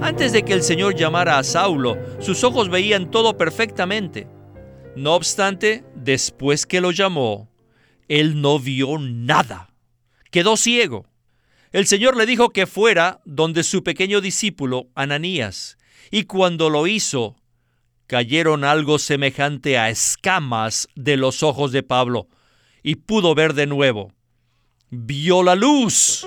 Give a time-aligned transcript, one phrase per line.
[0.00, 4.28] Antes de que el Señor llamara a Saulo, sus ojos veían todo perfectamente.
[4.94, 7.50] No obstante, después que lo llamó,
[8.06, 9.74] él no vio nada.
[10.30, 11.06] Quedó ciego.
[11.72, 15.76] El Señor le dijo que fuera donde su pequeño discípulo, Ananías,
[16.10, 17.36] y cuando lo hizo,
[18.06, 22.28] cayeron algo semejante a escamas de los ojos de Pablo,
[22.82, 24.12] y pudo ver de nuevo.
[24.90, 26.26] Vio la luz.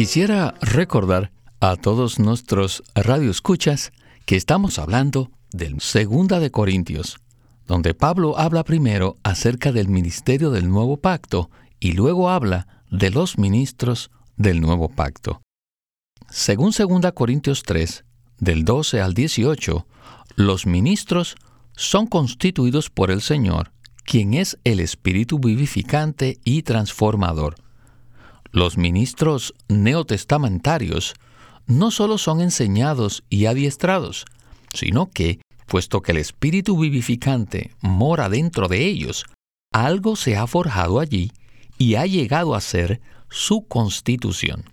[0.00, 3.92] Quisiera recordar a todos nuestros radioescuchas
[4.24, 7.18] que estamos hablando del Segunda de Corintios,
[7.66, 13.36] donde Pablo habla primero acerca del ministerio del nuevo pacto y luego habla de los
[13.36, 15.42] ministros del nuevo pacto.
[16.30, 18.06] Según Segunda Corintios 3,
[18.38, 19.86] del 12 al 18,
[20.34, 21.36] los ministros
[21.76, 23.72] son constituidos por el Señor,
[24.04, 27.56] quien es el Espíritu vivificante y transformador.
[28.52, 31.14] Los ministros neotestamentarios
[31.66, 34.24] no solo son enseñados y adiestrados,
[34.74, 39.24] sino que, puesto que el Espíritu vivificante mora dentro de ellos,
[39.72, 41.32] algo se ha forjado allí
[41.78, 44.64] y ha llegado a ser su constitución.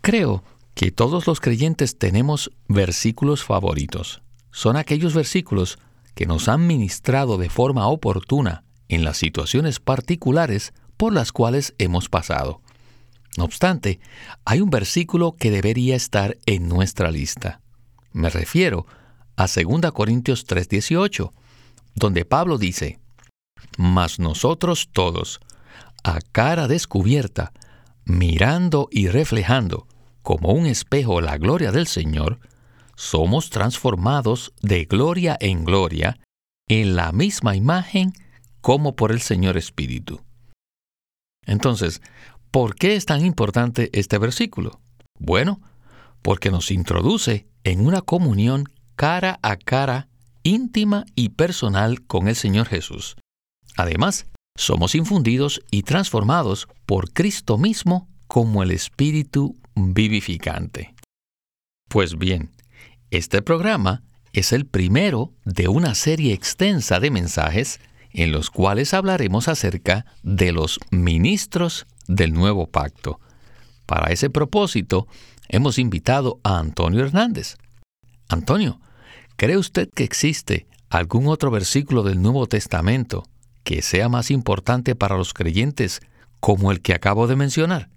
[0.00, 0.44] Creo
[0.74, 4.22] que todos los creyentes tenemos versículos favoritos.
[4.52, 5.78] Son aquellos versículos
[6.14, 12.08] que nos han ministrado de forma oportuna en las situaciones particulares por las cuales hemos
[12.08, 12.60] pasado.
[13.36, 14.00] No obstante,
[14.44, 17.60] hay un versículo que debería estar en nuestra lista.
[18.12, 18.86] Me refiero
[19.36, 21.32] a 2 Corintios 3:18,
[21.94, 22.98] donde Pablo dice,
[23.78, 25.40] Mas nosotros todos,
[26.04, 27.52] a cara descubierta,
[28.04, 29.86] mirando y reflejando
[30.22, 32.38] como un espejo la gloria del Señor,
[32.96, 36.18] somos transformados de gloria en gloria
[36.68, 38.12] en la misma imagen
[38.60, 40.20] como por el Señor Espíritu.
[41.44, 42.00] Entonces,
[42.52, 44.82] ¿Por qué es tan importante este versículo?
[45.18, 45.62] Bueno,
[46.20, 48.64] porque nos introduce en una comunión
[48.94, 50.08] cara a cara,
[50.42, 53.16] íntima y personal con el Señor Jesús.
[53.78, 60.94] Además, somos infundidos y transformados por Cristo mismo como el Espíritu vivificante.
[61.88, 62.50] Pues bien,
[63.10, 64.02] este programa
[64.34, 67.80] es el primero de una serie extensa de mensajes
[68.10, 73.20] en los cuales hablaremos acerca de los ministros del nuevo pacto.
[73.86, 75.06] Para ese propósito,
[75.48, 77.56] hemos invitado a Antonio Hernández.
[78.28, 78.80] Antonio,
[79.36, 83.24] ¿cree usted que existe algún otro versículo del Nuevo Testamento
[83.64, 86.00] que sea más importante para los creyentes
[86.40, 87.88] como el que acabo de mencionar?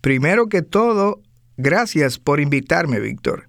[0.00, 1.20] Primero que todo,
[1.56, 3.48] gracias por invitarme, Víctor.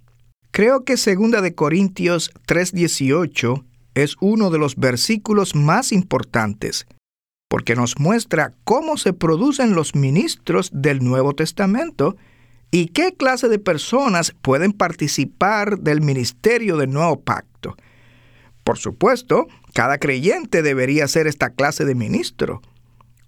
[0.52, 3.64] Creo que 2 de Corintios 3:18
[3.96, 6.86] es uno de los versículos más importantes
[7.52, 12.16] porque nos muestra cómo se producen los ministros del Nuevo Testamento
[12.72, 17.76] y qué clase de personas pueden participar del ministerio del Nuevo Pacto.
[18.64, 22.62] Por supuesto, cada creyente debería ser esta clase de ministro.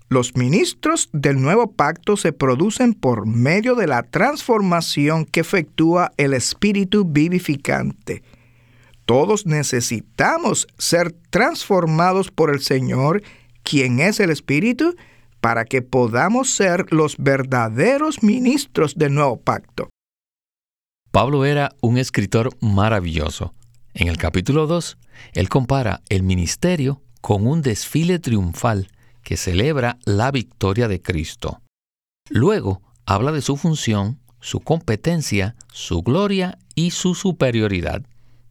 [0.07, 6.33] Los ministros del nuevo pacto se producen por medio de la transformación que efectúa el
[6.33, 8.23] Espíritu vivificante.
[9.06, 13.22] Todos necesitamos ser transformados por el Señor
[13.63, 14.96] quién es el Espíritu,
[15.41, 19.90] para que podamos ser los verdaderos ministros del nuevo pacto.
[21.12, 23.53] Pablo era un escritor maravilloso.
[23.94, 24.97] En el capítulo 2,
[25.34, 28.88] él compara el ministerio con un desfile triunfal
[29.22, 31.62] que celebra la victoria de Cristo.
[32.30, 38.04] Luego habla de su función, su competencia, su gloria y su superioridad.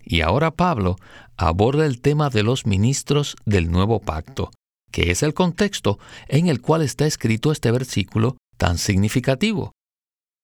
[0.05, 0.97] Y ahora Pablo
[1.37, 4.51] aborda el tema de los ministros del nuevo pacto,
[4.93, 5.99] que es el contexto
[6.29, 9.73] en el cual está escrito este versículo tan significativo.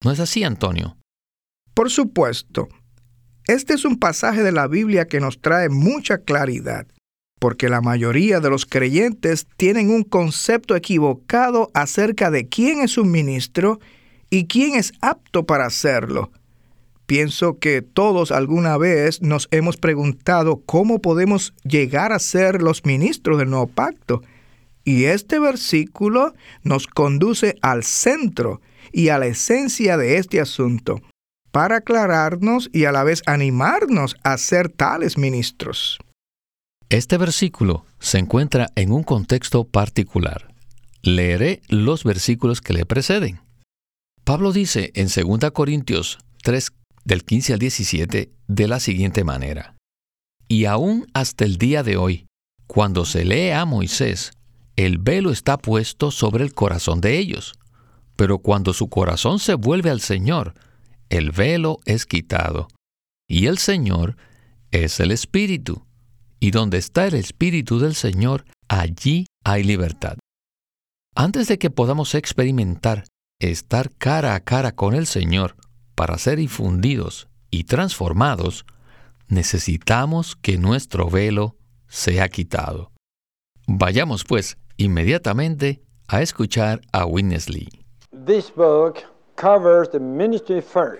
[0.02, 0.96] ¿No es así, Antonio?
[1.74, 2.68] Por supuesto.
[3.46, 6.86] Este es un pasaje de la Biblia que nos trae mucha claridad,
[7.38, 13.10] porque la mayoría de los creyentes tienen un concepto equivocado acerca de quién es un
[13.10, 13.78] ministro
[14.30, 16.30] y quién es apto para hacerlo.
[17.06, 23.38] Pienso que todos alguna vez nos hemos preguntado cómo podemos llegar a ser los ministros
[23.38, 24.22] del nuevo pacto
[24.88, 26.32] Y este versículo
[26.62, 31.02] nos conduce al centro y a la esencia de este asunto,
[31.50, 35.98] para aclararnos y a la vez animarnos a ser tales ministros.
[36.88, 40.54] Este versículo se encuentra en un contexto particular.
[41.02, 43.42] Leeré los versículos que le preceden.
[44.24, 46.72] Pablo dice en 2 Corintios 3,
[47.04, 49.74] del 15 al 17, de la siguiente manera.
[50.48, 52.24] Y aún hasta el día de hoy,
[52.66, 54.32] cuando se lee a Moisés,
[54.78, 57.58] el velo está puesto sobre el corazón de ellos.
[58.14, 60.54] Pero cuando su corazón se vuelve al Señor,
[61.08, 62.68] el velo es quitado.
[63.28, 64.16] Y el Señor
[64.70, 65.84] es el Espíritu.
[66.38, 70.16] Y donde está el Espíritu del Señor, allí hay libertad.
[71.16, 73.02] Antes de que podamos experimentar
[73.40, 75.56] estar cara a cara con el Señor
[75.96, 78.64] para ser infundidos y transformados,
[79.26, 81.56] necesitamos que nuestro velo
[81.88, 82.92] sea quitado.
[83.66, 87.68] Vayamos pues inmediatamente a escuchar a Winnesley.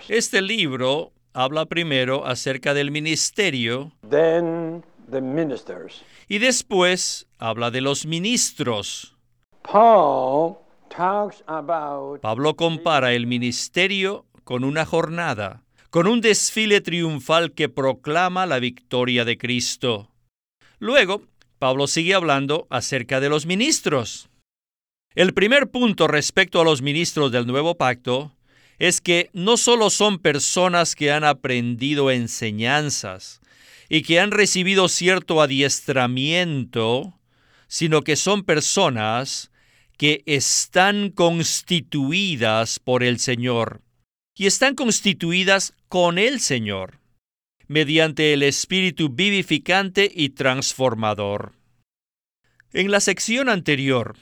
[0.09, 3.93] Este libro habla primero acerca del ministerio
[6.29, 9.17] y después habla de los ministros.
[12.21, 19.25] Pablo compara el ministerio con una jornada, con un desfile triunfal que proclama la victoria
[19.25, 20.11] de Cristo.
[20.79, 21.23] Luego,
[21.59, 24.29] Pablo sigue hablando acerca de los ministros.
[25.15, 28.35] El primer punto respecto a los ministros del nuevo pacto
[28.79, 33.41] es que no solo son personas que han aprendido enseñanzas
[33.89, 37.19] y que han recibido cierto adiestramiento,
[37.67, 39.51] sino que son personas
[39.97, 43.83] que están constituidas por el Señor
[44.37, 47.01] y están constituidas con el Señor
[47.69, 51.53] mediante el Espíritu vivificante y transformador.
[52.73, 54.17] En la sección anterior,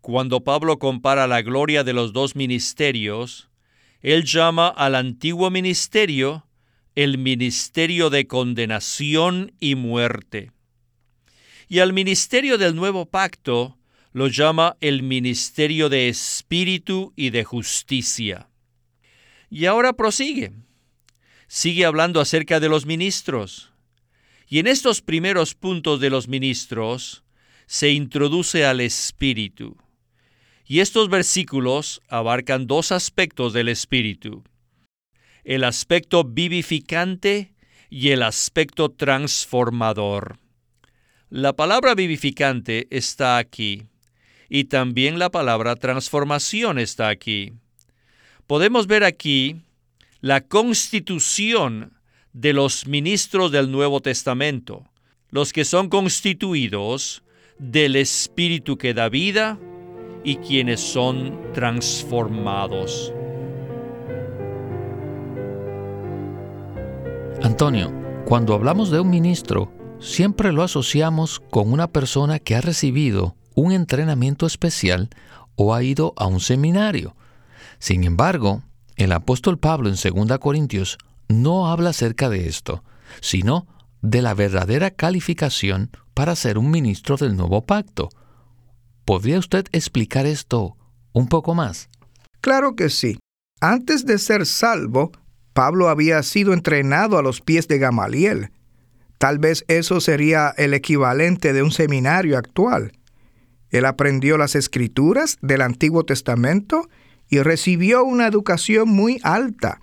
[0.00, 3.48] cuando Pablo compara la gloria de los dos ministerios,
[4.00, 6.46] él llama al antiguo ministerio
[6.94, 10.52] el ministerio de condenación y muerte.
[11.68, 13.78] Y al ministerio del nuevo pacto
[14.12, 18.48] lo llama el ministerio de espíritu y de justicia.
[19.50, 20.52] Y ahora prosigue.
[21.46, 23.72] Sigue hablando acerca de los ministros.
[24.48, 27.24] Y en estos primeros puntos de los ministros
[27.66, 29.76] se introduce al espíritu.
[30.66, 34.42] Y estos versículos abarcan dos aspectos del espíritu.
[35.44, 37.52] El aspecto vivificante
[37.90, 40.38] y el aspecto transformador.
[41.28, 43.84] La palabra vivificante está aquí
[44.48, 47.52] y también la palabra transformación está aquí.
[48.46, 49.62] Podemos ver aquí
[50.24, 51.92] la constitución
[52.32, 54.88] de los ministros del Nuevo Testamento,
[55.28, 57.22] los que son constituidos
[57.58, 59.58] del Espíritu que da vida
[60.24, 63.12] y quienes son transformados.
[67.42, 67.92] Antonio,
[68.24, 73.72] cuando hablamos de un ministro, siempre lo asociamos con una persona que ha recibido un
[73.72, 75.10] entrenamiento especial
[75.54, 77.14] o ha ido a un seminario.
[77.78, 78.62] Sin embargo,
[78.96, 80.98] el apóstol Pablo en 2 Corintios
[81.28, 82.84] no habla acerca de esto,
[83.20, 83.66] sino
[84.02, 88.10] de la verdadera calificación para ser un ministro del nuevo pacto.
[89.04, 90.76] ¿Podría usted explicar esto
[91.12, 91.88] un poco más?
[92.40, 93.18] Claro que sí.
[93.60, 95.12] Antes de ser salvo,
[95.54, 98.50] Pablo había sido entrenado a los pies de Gamaliel.
[99.18, 102.92] Tal vez eso sería el equivalente de un seminario actual.
[103.70, 106.88] Él aprendió las escrituras del Antiguo Testamento
[107.34, 109.80] y recibió una educación muy alta.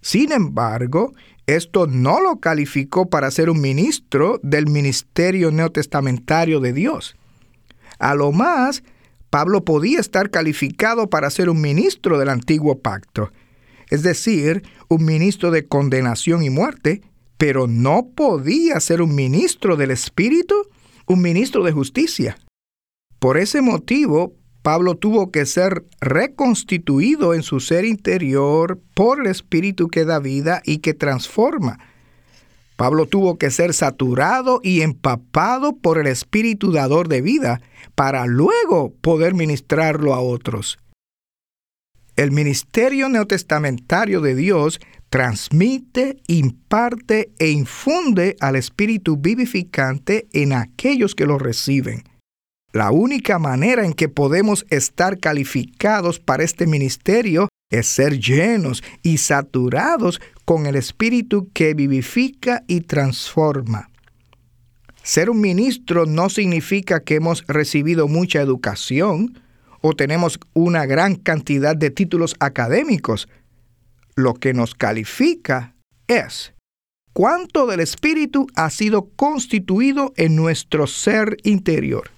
[0.00, 1.12] Sin embargo,
[1.46, 7.14] esto no lo calificó para ser un ministro del ministerio neotestamentario de Dios.
[8.00, 8.82] A lo más,
[9.30, 13.30] Pablo podía estar calificado para ser un ministro del antiguo pacto,
[13.88, 17.02] es decir, un ministro de condenación y muerte,
[17.38, 20.56] pero no podía ser un ministro del Espíritu,
[21.06, 22.38] un ministro de justicia.
[23.20, 24.34] Por ese motivo,
[24.66, 30.60] Pablo tuvo que ser reconstituido en su ser interior por el Espíritu que da vida
[30.64, 31.78] y que transforma.
[32.74, 37.60] Pablo tuvo que ser saturado y empapado por el Espíritu dador de vida
[37.94, 40.80] para luego poder ministrarlo a otros.
[42.16, 44.80] El ministerio neotestamentario de Dios
[45.10, 52.02] transmite, imparte e infunde al Espíritu vivificante en aquellos que lo reciben.
[52.76, 59.16] La única manera en que podemos estar calificados para este ministerio es ser llenos y
[59.16, 63.88] saturados con el Espíritu que vivifica y transforma.
[65.02, 69.40] Ser un ministro no significa que hemos recibido mucha educación
[69.80, 73.26] o tenemos una gran cantidad de títulos académicos.
[74.16, 75.74] Lo que nos califica
[76.08, 76.52] es
[77.14, 82.10] cuánto del Espíritu ha sido constituido en nuestro ser interior.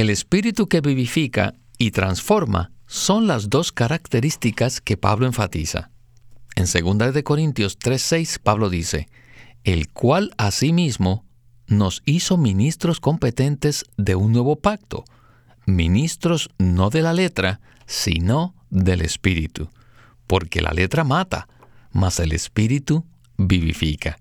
[0.00, 5.90] El Espíritu que vivifica y transforma son las dos características que Pablo enfatiza.
[6.56, 9.10] En 2 Corintios 3:6 Pablo dice,
[9.62, 11.26] el cual asimismo
[11.66, 15.04] nos hizo ministros competentes de un nuevo pacto,
[15.66, 19.68] ministros no de la letra, sino del Espíritu,
[20.26, 21.46] porque la letra mata,
[21.92, 23.04] mas el Espíritu
[23.36, 24.18] vivifica.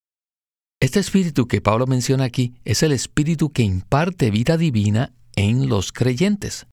[0.82, 5.94] Este Espíritu que Pablo menciona aquí es el Espíritu que imparte vida divina en los
[5.94, 6.68] creyentes.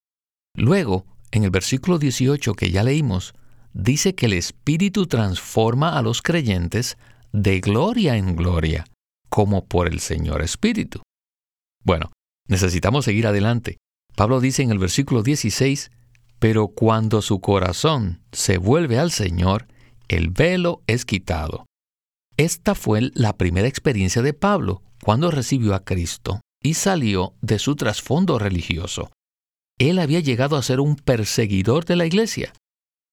[0.57, 3.33] Luego, en el versículo 18 que ya leímos,
[3.73, 6.99] dice que el Espíritu transforma a los creyentes
[7.33, 8.85] de gloria en gloria
[9.29, 11.01] como por el Señor Espíritu.
[11.85, 12.11] Bueno,
[12.49, 13.77] necesitamos seguir adelante.
[14.17, 15.93] Pablo dice en el versículo 16,
[16.41, 19.69] pero cuando su corazón se vuelve al Señor,
[20.09, 21.67] el velo es quitado.
[22.37, 27.77] Esta fue la primera experiencia de Pablo cuando recibió a Cristo y salió de su
[27.77, 29.13] trasfondo religioso.
[29.79, 32.53] Él había llegado a ser un perseguidor de la iglesia,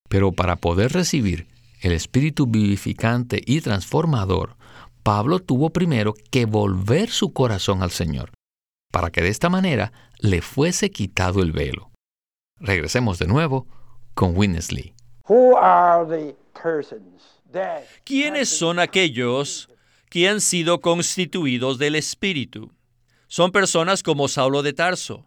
[0.08, 1.46] pero para poder recibir
[1.80, 4.56] el Espíritu vivificante y transformador,
[5.04, 8.32] Pablo tuvo primero que volver su corazón al Señor,
[8.90, 11.92] para que de esta manera le fuese quitado el velo.
[12.58, 13.68] Regresemos de nuevo
[14.14, 14.94] con Winnesley.
[18.02, 19.68] ¿Quiénes son aquellos
[20.10, 22.72] que han sido constituidos del Espíritu?
[23.28, 25.26] Son personas como Saulo de Tarso,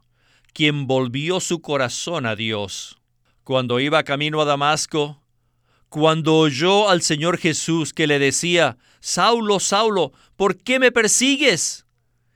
[0.54, 3.00] quien volvió su corazón a Dios.
[3.44, 5.22] Cuando iba camino a Damasco,
[5.89, 11.86] cuando oyó al Señor Jesús que le decía, Saulo, Saulo, ¿por qué me persigues?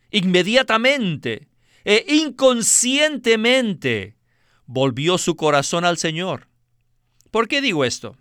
[0.09, 1.49] Inmediatamente
[1.83, 4.15] e inconscientemente
[4.65, 6.47] volvió su corazón al Señor.
[7.29, 8.17] ¿Por qué digo esto?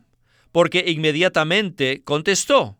[0.53, 2.77] Porque inmediatamente contestó,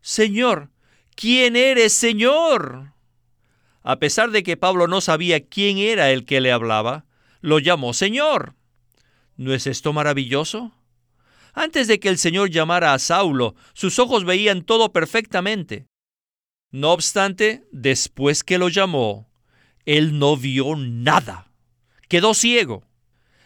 [0.00, 0.70] Señor,
[1.14, 2.91] ¿quién eres, Señor?
[3.82, 7.04] A pesar de que Pablo no sabía quién era el que le hablaba,
[7.40, 8.54] lo llamó Señor.
[9.36, 10.72] ¿No es esto maravilloso?
[11.54, 15.86] Antes de que el Señor llamara a Saulo, sus ojos veían todo perfectamente.
[16.70, 19.28] No obstante, después que lo llamó,
[19.84, 21.50] él no vio nada.
[22.08, 22.84] Quedó ciego.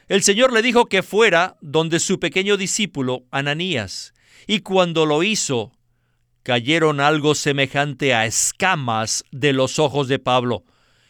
[0.06, 4.14] El Señor le dijo que fuera donde su pequeño discípulo, Ananías,
[4.46, 5.72] y cuando lo hizo,
[6.46, 10.62] cayeron algo semejante a escamas de los ojos de Pablo,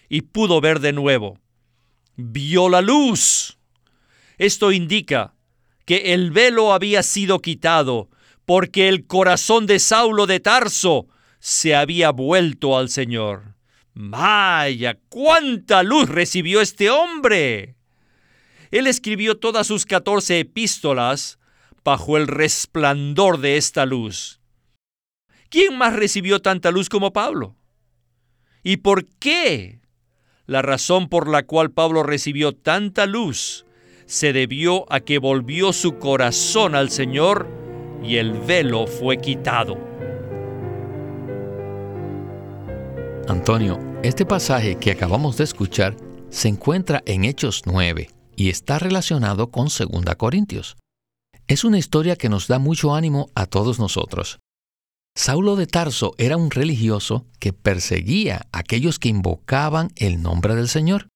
[0.08, 1.38] y pudo ver de nuevo.
[2.16, 3.58] Vio la luz.
[4.38, 5.34] Esto indica
[5.84, 8.08] que el velo había sido quitado,
[8.46, 11.06] porque el corazón de Saulo de Tarso
[11.38, 13.56] se había vuelto al Señor.
[13.92, 14.98] ¡Vaya!
[15.10, 17.76] ¡Cuánta luz recibió este hombre!
[18.70, 21.38] Él escribió todas sus catorce epístolas
[21.84, 24.40] bajo el resplandor de esta luz.
[25.48, 27.56] ¿Quién más recibió tanta luz como Pablo?
[28.62, 29.80] ¿Y por qué?
[30.46, 33.66] La razón por la cual Pablo recibió tanta luz
[34.06, 37.48] se debió a que volvió su corazón al Señor
[38.02, 39.76] y el velo fue quitado.
[43.28, 45.96] Antonio, este pasaje que acabamos de escuchar
[46.30, 50.76] se encuentra en Hechos 9 y está relacionado con 2 Corintios.
[51.48, 54.38] Es una historia que nos da mucho ánimo a todos nosotros.
[55.16, 60.68] Saulo de Tarso era un religioso que perseguía a aquellos que invocaban el nombre del
[60.68, 61.08] Señor.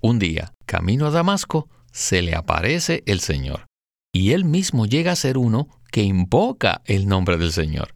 [0.00, 3.66] Un día, camino a Damasco, se le aparece el Señor.
[4.10, 7.94] Y él mismo llega a ser uno que invoca el nombre del Señor.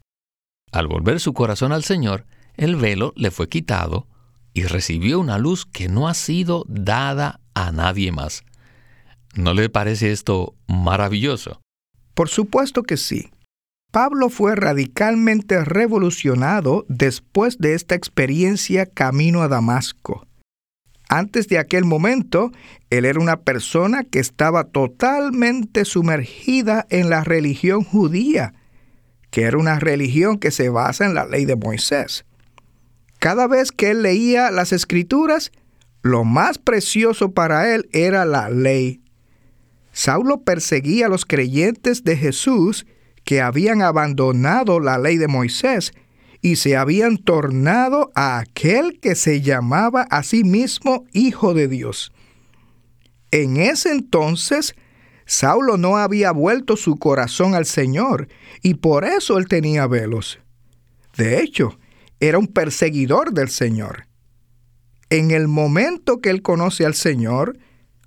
[0.71, 4.07] Al volver su corazón al Señor, el velo le fue quitado
[4.53, 8.43] y recibió una luz que no ha sido dada a nadie más.
[9.33, 11.61] ¿No le parece esto maravilloso?
[12.13, 13.31] Por supuesto que sí.
[13.91, 20.25] Pablo fue radicalmente revolucionado después de esta experiencia camino a Damasco.
[21.09, 22.51] Antes de aquel momento,
[22.89, 28.53] él era una persona que estaba totalmente sumergida en la religión judía,
[29.29, 32.23] que era una religión que se basa en la ley de Moisés.
[33.19, 35.51] Cada vez que él leía las escrituras,
[36.01, 39.01] lo más precioso para él era la ley.
[39.91, 42.85] Saulo perseguía a los creyentes de Jesús
[43.23, 45.93] que habían abandonado la ley de Moisés
[46.41, 52.11] y se habían tornado a aquel que se llamaba a sí mismo Hijo de Dios.
[53.29, 54.75] En ese entonces,
[55.25, 58.27] Saulo no había vuelto su corazón al Señor
[58.61, 60.39] y por eso él tenía velos.
[61.15, 61.77] De hecho,
[62.19, 64.07] era un perseguidor del Señor.
[65.09, 67.57] En el momento que él conoce al Señor,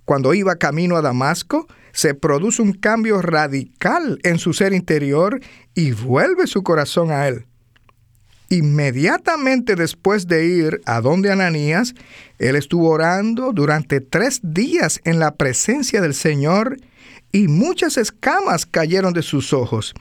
[0.04, 5.40] cuando iba camino a Damasco, se produce un cambio radical en su ser interior
[5.74, 7.46] y vuelve su corazón a él.
[8.50, 11.94] Inmediatamente después de ir a donde Ananías,
[12.38, 16.76] él estuvo orando durante tres días en la presencia del Señor
[17.30, 19.94] y muchas escamas cayeron de sus ojos.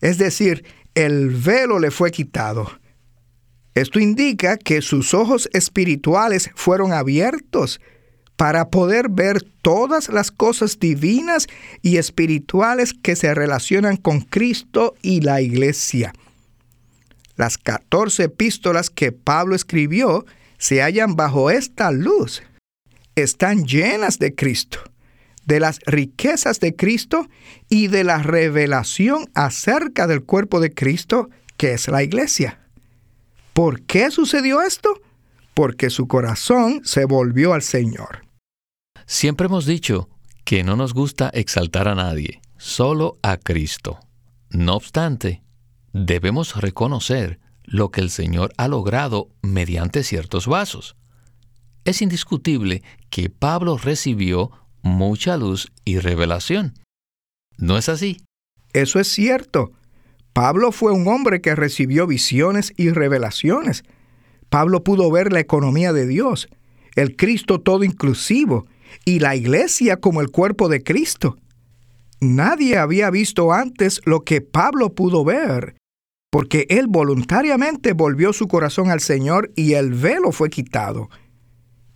[0.00, 0.64] Es decir,
[0.94, 2.70] el velo le fue quitado.
[3.74, 7.80] Esto indica que sus ojos espirituales fueron abiertos
[8.38, 11.48] para poder ver todas las cosas divinas
[11.82, 16.12] y espirituales que se relacionan con Cristo y la iglesia.
[17.34, 20.24] Las 14 epístolas que Pablo escribió
[20.56, 22.44] se hallan bajo esta luz.
[23.16, 24.78] Están llenas de Cristo,
[25.44, 27.28] de las riquezas de Cristo
[27.68, 32.60] y de la revelación acerca del cuerpo de Cristo, que es la iglesia.
[33.52, 35.00] ¿Por qué sucedió esto?
[35.54, 38.27] Porque su corazón se volvió al Señor.
[39.10, 40.10] Siempre hemos dicho
[40.44, 43.98] que no nos gusta exaltar a nadie, solo a Cristo.
[44.50, 45.42] No obstante,
[45.94, 50.94] debemos reconocer lo que el Señor ha logrado mediante ciertos vasos.
[51.86, 54.50] Es indiscutible que Pablo recibió
[54.82, 56.74] mucha luz y revelación.
[57.56, 58.20] ¿No es así?
[58.74, 59.72] Eso es cierto.
[60.34, 63.84] Pablo fue un hombre que recibió visiones y revelaciones.
[64.50, 66.50] Pablo pudo ver la economía de Dios,
[66.94, 68.66] el Cristo todo inclusivo
[69.04, 71.36] y la iglesia como el cuerpo de Cristo.
[72.20, 75.76] Nadie había visto antes lo que Pablo pudo ver
[76.30, 81.08] porque él voluntariamente volvió su corazón al Señor y el velo fue quitado.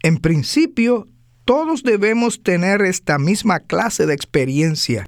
[0.03, 1.07] En principio,
[1.45, 5.07] todos debemos tener esta misma clase de experiencia.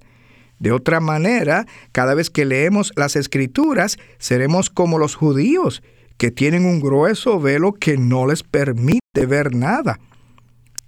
[0.58, 5.82] De otra manera, cada vez que leemos las escrituras, seremos como los judíos,
[6.16, 9.98] que tienen un grueso velo que no les permite ver nada.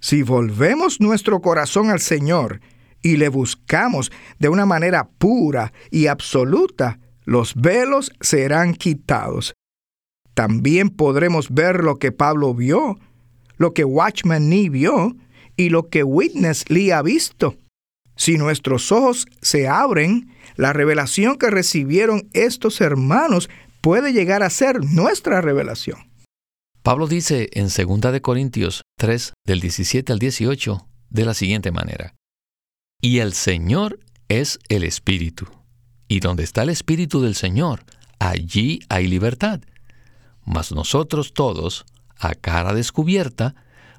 [0.07, 2.61] Si volvemos nuestro corazón al Señor
[3.01, 4.09] y le buscamos
[4.39, 9.53] de una manera pura y absoluta, los velos serán quitados.
[10.33, 12.97] También podremos ver lo que Pablo vio,
[13.57, 15.17] lo que Watchman Nee vio
[15.57, 17.57] y lo que Witness Lee ha visto.
[18.15, 23.49] Si nuestros ojos se abren, la revelación que recibieron estos hermanos
[23.81, 26.07] puede llegar a ser nuestra revelación.
[26.87, 32.15] Pablo dice en 2 de Corintios 3 del 17 al 18 de la siguiente manera:
[33.01, 35.47] Y el Señor es el Espíritu
[36.07, 37.83] y donde está el Espíritu del Señor,
[38.19, 39.59] allí hay libertad.
[40.45, 41.83] Mas nosotros todos,
[42.15, 43.53] a cara descubierta,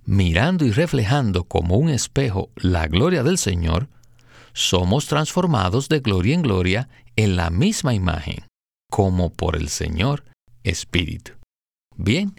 [0.07, 3.91] mirando y reflejando como un espejo la gloria del Señor,
[4.55, 8.47] somos transformados de gloria en gloria en la misma imagen,
[8.91, 10.25] como por el Señor
[10.63, 11.33] Espíritu.
[11.95, 12.35] Bien,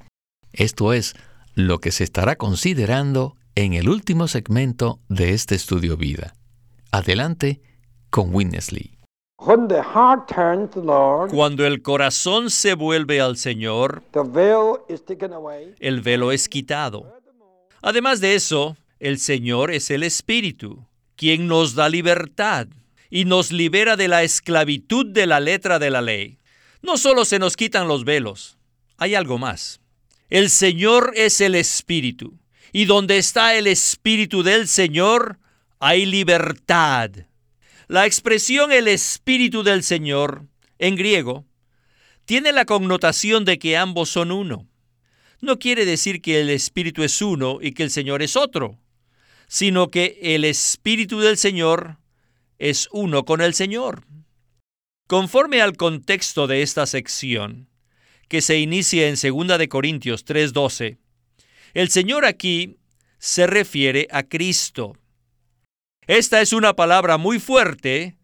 [0.54, 1.16] esto es
[1.56, 6.36] lo que se estará considerando en el último segmento de este estudio vida.
[6.92, 7.62] Adelante
[8.10, 8.98] con Winnesley.
[9.38, 9.76] Cuando
[11.66, 14.04] el corazón se vuelve al Señor,
[15.80, 17.20] el velo es quitado.
[17.82, 20.86] Además de eso, el Señor es el Espíritu,
[21.16, 22.68] quien nos da libertad
[23.10, 26.38] y nos libera de la esclavitud de la letra de la ley.
[26.82, 28.58] No solo se nos quitan los velos,
[28.98, 29.80] hay algo más.
[30.30, 32.38] El Señor es el Espíritu,
[32.72, 35.40] y donde está el Espíritu del Señor,
[35.80, 37.10] hay libertad.
[37.88, 40.46] La expresión el Espíritu del Señor,
[40.78, 41.46] en griego,
[42.26, 44.68] tiene la connotación de que ambos son uno.
[45.42, 48.78] No quiere decir que el Espíritu es uno y que el Señor es otro,
[49.48, 51.98] sino que el Espíritu del Señor
[52.60, 54.06] es uno con el Señor.
[55.08, 57.69] Conforme al contexto de esta sección,
[58.30, 60.98] que se inicia en 2 de Corintios 3:12,
[61.74, 62.78] el Señor aquí
[63.18, 64.96] se refiere a Cristo.
[66.08, 68.18] Esta es una palabra muy fuerte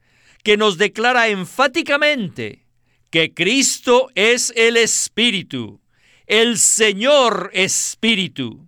[0.43, 2.65] que nos declara enfáticamente
[3.09, 5.81] que Cristo es el Espíritu,
[6.27, 8.67] el Señor Espíritu.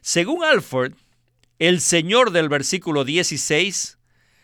[0.00, 0.94] Según Alford,
[1.58, 3.98] el Señor del versículo 16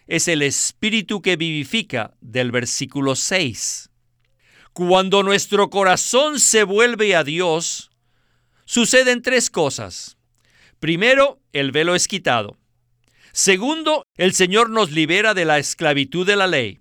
[0.07, 3.90] es el Espíritu que vivifica del versículo 6.
[4.89, 7.91] Cuando nuestro corazón se vuelve a Dios,
[8.65, 10.17] suceden tres cosas.
[10.79, 12.57] Primero, el velo es quitado.
[13.31, 16.81] Segundo, el Señor nos libera de la esclavitud de la ley.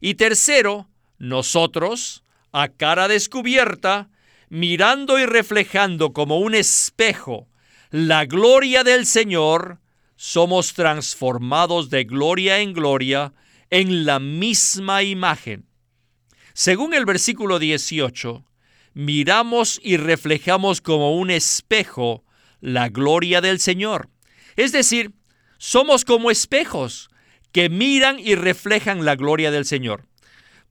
[0.00, 4.08] Y tercero, nosotros, a cara descubierta,
[4.48, 7.48] mirando y reflejando como un espejo
[7.90, 9.80] la gloria del Señor,
[10.16, 13.34] somos transformados de gloria en gloria
[13.68, 15.66] en la misma imagen.
[16.58, 18.42] Según el versículo 18,
[18.94, 22.24] miramos y reflejamos como un espejo
[22.62, 24.08] la gloria del Señor.
[24.56, 25.12] Es decir,
[25.58, 27.10] somos como espejos
[27.52, 30.06] que miran y reflejan la gloria del Señor.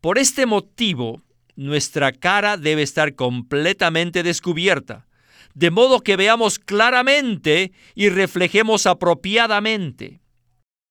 [0.01, 1.21] Por este motivo,
[1.55, 5.05] nuestra cara debe estar completamente descubierta,
[5.53, 10.19] de modo que veamos claramente y reflejemos apropiadamente.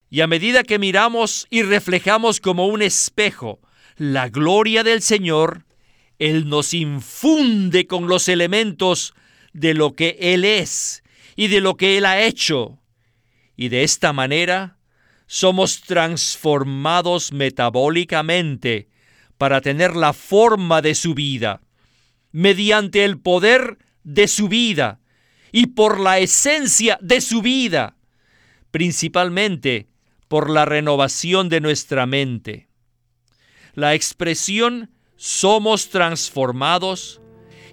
[0.08, 3.58] Y a medida que miramos y reflejamos como un espejo
[3.96, 5.64] la gloria del Señor,
[6.18, 9.14] Él nos infunde con los elementos
[9.52, 11.02] de lo que Él es
[11.36, 12.80] y de lo que Él ha hecho.
[13.56, 14.78] Y de esta manera
[15.26, 18.88] somos transformados metabólicamente
[19.38, 21.60] para tener la forma de su vida,
[22.32, 25.00] mediante el poder de su vida
[25.50, 27.96] y por la esencia de su vida,
[28.70, 29.88] principalmente
[30.28, 32.68] por la renovación de nuestra mente.
[33.74, 37.20] La expresión somos transformados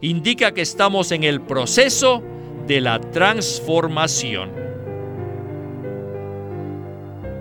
[0.01, 2.23] indica que estamos en el proceso
[2.65, 4.51] de la transformación.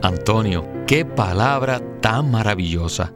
[0.03, 3.15] Antonio, qué palabra tan maravillosa.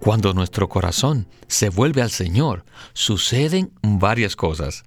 [0.00, 4.84] Cuando nuestro corazón se vuelve al Señor, suceden varias cosas.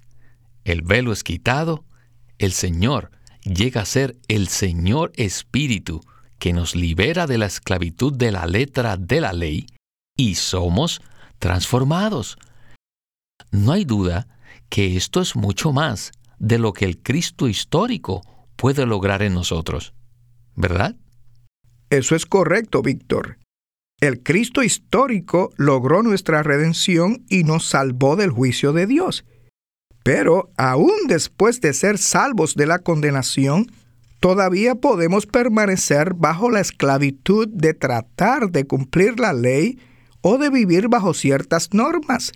[0.64, 1.84] El velo es quitado,
[2.38, 3.10] el Señor
[3.44, 6.00] llega a ser el Señor Espíritu
[6.38, 9.66] que nos libera de la esclavitud de la letra de la ley
[10.16, 11.00] y somos
[11.38, 12.38] transformados.
[13.50, 14.28] No hay duda
[14.68, 18.22] que esto es mucho más de lo que el Cristo histórico
[18.56, 19.94] puede lograr en nosotros,
[20.54, 20.96] ¿verdad?
[21.90, 23.38] Eso es correcto, Víctor.
[24.00, 29.24] El Cristo histórico logró nuestra redención y nos salvó del juicio de Dios.
[30.02, 33.70] Pero aún después de ser salvos de la condenación,
[34.18, 39.78] todavía podemos permanecer bajo la esclavitud de tratar de cumplir la ley
[40.22, 42.32] o de vivir bajo ciertas normas.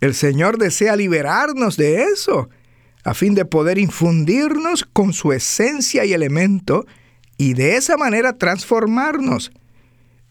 [0.00, 2.48] El Señor desea liberarnos de eso,
[3.04, 6.86] a fin de poder infundirnos con su esencia y elemento,
[7.38, 9.52] y de esa manera transformarnos.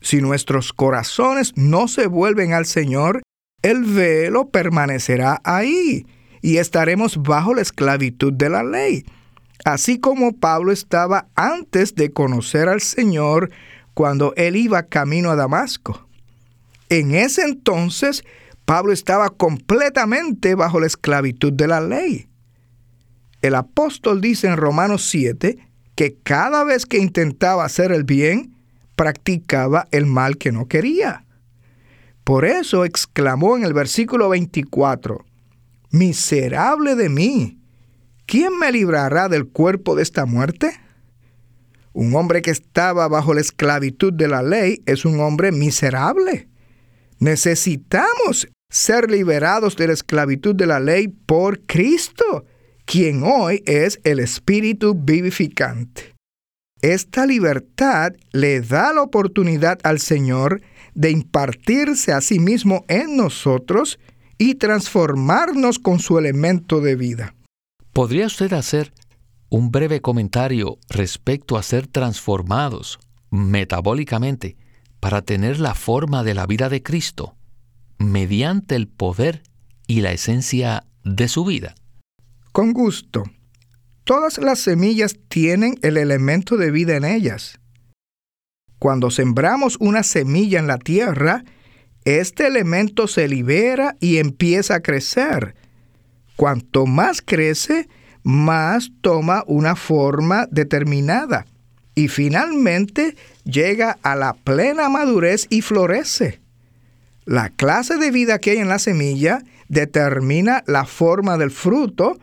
[0.02, 3.22] Si nuestros corazones no se vuelven al Señor,
[3.62, 6.06] el velo permanecerá ahí
[6.42, 9.04] y estaremos bajo la esclavitud de la ley.
[9.64, 13.50] Así como Pablo estaba antes de conocer al Señor
[13.96, 16.05] cuando él iba camino a Damasco.
[16.90, 18.24] En ese entonces,
[18.66, 22.28] Pablo estaba completamente bajo la esclavitud de la ley.
[23.42, 25.58] El apóstol dice en Romanos 7
[25.96, 28.56] que cada vez que intentaba hacer el bien,
[28.96, 31.26] practicaba el mal que no quería.
[32.24, 35.24] Por eso exclamó en el versículo 24,
[35.92, 37.60] Miserable de mí,
[38.26, 40.72] ¿quién me librará del cuerpo de esta muerte?
[41.94, 46.50] Un hombre que estaba bajo la esclavitud de la ley es un hombre miserable.
[47.20, 52.46] Necesitamos ser liberados de la esclavitud de la ley por Cristo,
[52.86, 56.14] quien hoy es el Espíritu vivificante.
[56.82, 60.62] Esta libertad le da la oportunidad al Señor
[60.94, 63.98] de impartirse a sí mismo en nosotros
[64.38, 67.36] y transformarnos con su elemento de vida.
[67.94, 68.94] ¿Podría usted hacer
[69.50, 73.00] un breve comentario respecto a ser transformados
[73.32, 74.58] metabólicamente
[75.06, 77.36] para tener la forma de la vida de Cristo
[78.00, 79.44] mediante el poder
[79.86, 81.76] y la esencia de su vida?
[82.52, 83.24] Con gusto.
[84.04, 87.60] Todas las semillas tienen el elemento de vida en ellas.
[88.80, 91.44] Cuando sembramos una semilla en la tierra,
[92.04, 95.54] este elemento se libera y empieza a crecer.
[96.36, 97.90] Cuanto más crece,
[98.24, 101.46] más toma una forma determinada
[101.96, 106.42] y finalmente llega a la plena madurez y florece.
[107.26, 112.20] La clase de vida que hay en la semilla determina la forma del fruto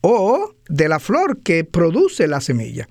[0.00, 2.88] o de la flor que produce la semilla.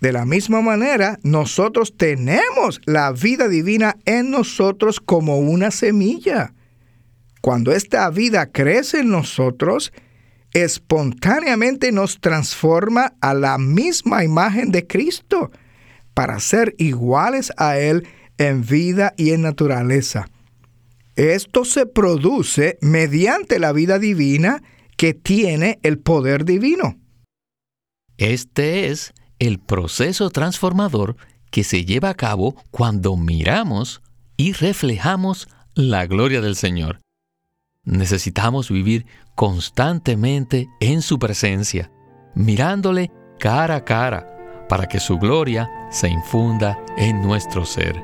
[0.00, 6.54] De la misma manera, nosotros tenemos la vida divina en nosotros como una semilla.
[7.42, 9.92] Cuando esta vida crece en nosotros,
[10.52, 15.50] espontáneamente nos transforma a la misma imagen de Cristo
[16.14, 18.06] para ser iguales a Él
[18.38, 20.28] en vida y en naturaleza.
[21.16, 24.62] Esto se produce mediante la vida divina
[24.96, 26.98] que tiene el poder divino.
[28.16, 31.16] Este es el proceso transformador
[31.50, 34.02] que se lleva a cabo cuando miramos
[34.36, 37.00] y reflejamos la gloria del Señor.
[37.84, 41.90] Necesitamos vivir constantemente en su presencia,
[42.34, 44.26] mirándole cara a cara,
[44.68, 47.96] para que su gloria se infunda en nuestro ser.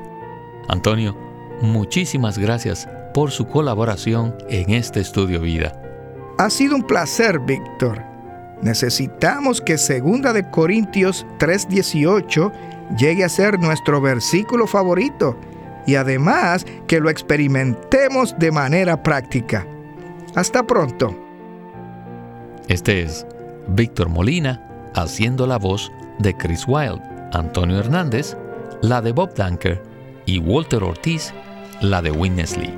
[0.67, 1.15] Antonio,
[1.61, 5.79] muchísimas gracias por su colaboración en este estudio vida.
[6.39, 8.03] Ha sido un placer, Víctor.
[8.63, 12.51] Necesitamos que 2 de Corintios 3:18
[12.97, 15.37] llegue a ser nuestro versículo favorito
[15.87, 19.65] y además que lo experimentemos de manera práctica.
[20.35, 21.17] Hasta pronto.
[22.67, 23.25] Este es
[23.69, 28.37] Víctor Molina haciendo la voz de Chris Wilde, Antonio Hernández,
[28.81, 29.81] la de Bob Dunker
[30.25, 31.33] y Walter Ortiz,
[31.81, 32.73] la de Witness Lee.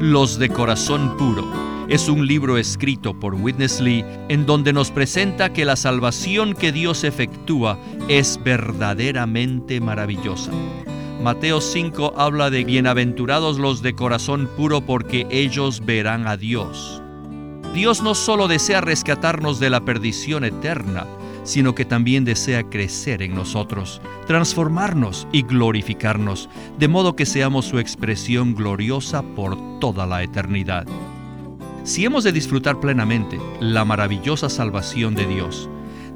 [0.00, 5.52] Los de Corazón Puro es un libro escrito por Witness Lee en donde nos presenta
[5.52, 7.78] que la salvación que Dios efectúa
[8.08, 10.52] es verdaderamente maravillosa.
[11.22, 17.02] Mateo 5 habla de bienaventurados los de corazón puro porque ellos verán a Dios.
[17.74, 21.06] Dios no solo desea rescatarnos de la perdición eterna,
[21.44, 27.78] sino que también desea crecer en nosotros, transformarnos y glorificarnos, de modo que seamos su
[27.78, 30.86] expresión gloriosa por toda la eternidad.
[31.84, 35.68] Si hemos de disfrutar plenamente la maravillosa salvación de Dios,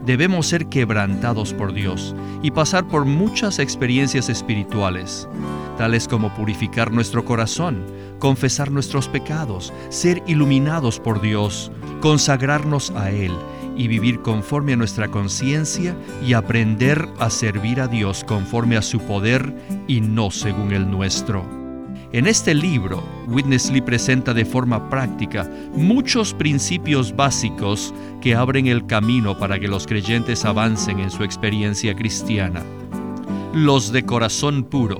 [0.04, 5.28] debemos ser quebrantados por Dios y pasar por muchas experiencias espirituales,
[5.76, 7.84] tales como purificar nuestro corazón,
[8.20, 13.32] confesar nuestros pecados, ser iluminados por Dios, consagrarnos a Él
[13.76, 19.00] y vivir conforme a nuestra conciencia y aprender a servir a Dios conforme a su
[19.00, 19.52] poder
[19.88, 21.55] y no según el nuestro.
[22.16, 28.86] En este libro, Witness Lee presenta de forma práctica muchos principios básicos que abren el
[28.86, 32.62] camino para que los creyentes avancen en su experiencia cristiana.
[33.52, 34.98] Los de corazón puro.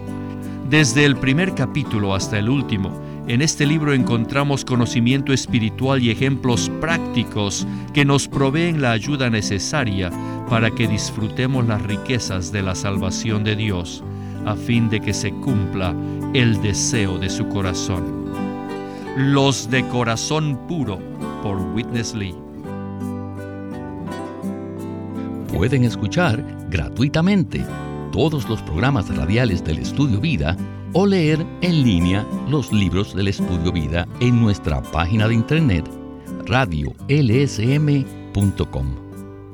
[0.69, 2.93] Desde el primer capítulo hasta el último,
[3.27, 10.11] en este libro encontramos conocimiento espiritual y ejemplos prácticos que nos proveen la ayuda necesaria
[10.51, 14.05] para que disfrutemos las riquezas de la salvación de Dios,
[14.47, 15.95] a fin de que se cumpla
[16.33, 18.25] el deseo de su corazón.
[19.17, 20.99] Los de corazón puro
[21.43, 22.35] por Witness Lee.
[25.53, 27.63] Pueden escuchar gratuitamente
[28.13, 30.57] todos los programas radiales del Estudio Vida
[30.93, 35.85] o leer en línea los libros del Estudio Vida en nuestra página de internet
[36.47, 38.87] radiolsm.com.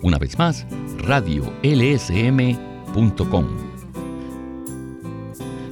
[0.02, 0.66] Una vez más,
[0.98, 3.71] radiolsm.com.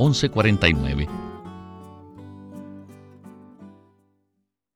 [0.00, 1.29] 1149